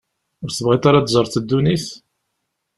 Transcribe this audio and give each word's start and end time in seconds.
Ur 0.43 0.49
tebɣiḍ 0.51 0.83
ara 0.85 0.97
ad 0.99 1.05
teẓreḍ 1.07 1.35
ddunit? 1.41 1.87